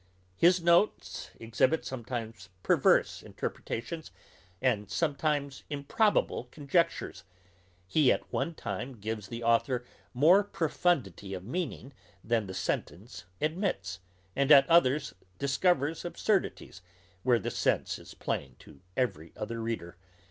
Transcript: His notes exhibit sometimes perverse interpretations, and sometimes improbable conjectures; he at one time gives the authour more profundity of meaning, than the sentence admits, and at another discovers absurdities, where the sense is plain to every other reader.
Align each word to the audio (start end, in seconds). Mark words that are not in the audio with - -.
His 0.35 0.63
notes 0.63 1.29
exhibit 1.39 1.85
sometimes 1.85 2.49
perverse 2.63 3.21
interpretations, 3.21 4.09
and 4.59 4.89
sometimes 4.89 5.63
improbable 5.69 6.45
conjectures; 6.45 7.23
he 7.85 8.11
at 8.11 8.33
one 8.33 8.55
time 8.55 8.99
gives 8.99 9.27
the 9.27 9.43
authour 9.43 9.85
more 10.11 10.43
profundity 10.43 11.35
of 11.35 11.43
meaning, 11.45 11.93
than 12.23 12.47
the 12.47 12.55
sentence 12.55 13.25
admits, 13.39 13.99
and 14.35 14.51
at 14.51 14.65
another 14.65 14.99
discovers 15.37 16.03
absurdities, 16.03 16.81
where 17.21 17.37
the 17.37 17.51
sense 17.51 17.99
is 17.99 18.15
plain 18.15 18.55
to 18.57 18.81
every 18.97 19.31
other 19.37 19.61
reader. 19.61 19.97